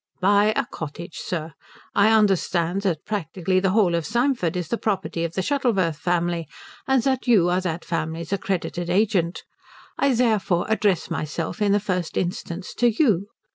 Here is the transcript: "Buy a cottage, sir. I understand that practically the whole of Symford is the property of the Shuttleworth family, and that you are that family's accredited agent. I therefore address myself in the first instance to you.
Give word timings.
"Buy 0.19 0.51
a 0.55 0.65
cottage, 0.65 1.17
sir. 1.19 1.53
I 1.93 2.09
understand 2.09 2.81
that 2.81 3.05
practically 3.05 3.59
the 3.59 3.69
whole 3.69 3.93
of 3.93 4.03
Symford 4.03 4.57
is 4.57 4.69
the 4.69 4.79
property 4.79 5.23
of 5.23 5.33
the 5.33 5.43
Shuttleworth 5.43 5.99
family, 5.99 6.47
and 6.87 7.03
that 7.03 7.27
you 7.27 7.49
are 7.49 7.61
that 7.61 7.85
family's 7.85 8.33
accredited 8.33 8.89
agent. 8.89 9.43
I 9.99 10.13
therefore 10.15 10.65
address 10.69 11.11
myself 11.11 11.61
in 11.61 11.71
the 11.71 11.79
first 11.79 12.17
instance 12.17 12.73
to 12.79 12.89
you. 12.89 13.27